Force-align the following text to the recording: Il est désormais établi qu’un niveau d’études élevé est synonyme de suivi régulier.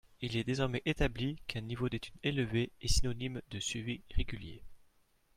Il 0.19 0.35
est 0.35 0.43
désormais 0.43 0.81
établi 0.87 1.35
qu’un 1.45 1.61
niveau 1.61 1.87
d’études 1.87 2.15
élevé 2.23 2.71
est 2.81 2.87
synonyme 2.87 3.39
de 3.51 3.59
suivi 3.59 4.01
régulier. 4.15 4.63